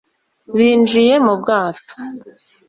binjiye 0.57 1.13
mu 1.25 1.33
bwato 1.41 1.93